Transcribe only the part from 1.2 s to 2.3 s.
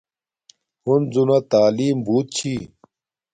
نا تعیلم بوت